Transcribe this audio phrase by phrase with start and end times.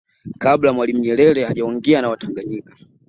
[0.37, 2.75] Kabla ya Mwalimu Nyerere hajaongea na watanganyika